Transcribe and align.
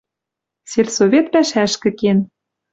Сельсовет 0.71 1.25
пӓшӓшкӹ 1.33 1.89
кен. 1.99 2.19